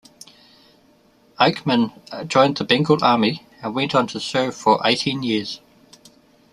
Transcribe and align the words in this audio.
Aikman 1.39 1.93
joined 2.27 2.57
the 2.57 2.63
Bengal 2.65 3.03
Army, 3.03 3.45
and 3.61 3.75
went 3.75 3.93
on 3.93 4.07
to 4.07 4.19
serve 4.19 4.55
for 4.55 4.81
eighteen 4.83 5.21
years. 5.21 5.61